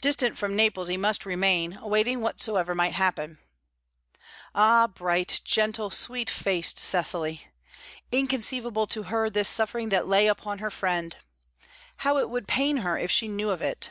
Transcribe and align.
Distant 0.00 0.38
from 0.38 0.54
Naples 0.54 0.86
he 0.86 0.96
must 0.96 1.26
remain, 1.26 1.78
awaiting 1.78 2.20
whatsoever 2.20 2.76
might 2.76 2.92
happen. 2.92 3.40
Ah, 4.54 4.86
bright, 4.86 5.40
gentle, 5.42 5.90
sweet 5.90 6.30
faced 6.30 6.78
Cecily! 6.78 7.48
Inconceivable 8.12 8.86
to 8.86 9.02
her 9.10 9.28
this 9.28 9.48
suffering 9.48 9.88
that 9.88 10.06
lay 10.06 10.28
upon 10.28 10.58
her 10.60 10.70
friend. 10.70 11.16
How 11.96 12.18
it 12.18 12.30
would 12.30 12.46
pain 12.46 12.78
her 12.86 12.96
if 12.96 13.10
she 13.10 13.26
knew 13.26 13.50
of 13.50 13.60
it! 13.62 13.90